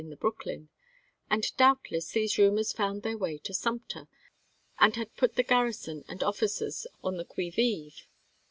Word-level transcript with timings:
the 0.09 0.15
Brooklyn; 0.15 0.69
and 1.29 1.55
doubtless 1.57 2.09
these 2.09 2.39
rumors 2.39 2.73
found 2.73 3.03
their 3.03 3.19
way 3.19 3.37
to 3.37 3.53
Sumter, 3.53 4.07
and 4.79 4.95
had 4.95 5.15
put 5.15 5.35
the 5.35 5.43
garrison 5.43 6.03
and 6.07 6.23
officers 6.23 6.87
on 7.03 7.17
the 7.17 7.25
qui 7.25 7.51
vive. 7.51 8.07